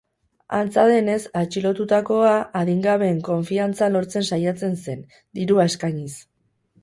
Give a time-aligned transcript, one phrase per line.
[0.59, 5.03] Antza denez, atxilotutakoa adingabeen konfiantza lortzen saiatzen zen,
[5.41, 6.11] dirua eskainiz.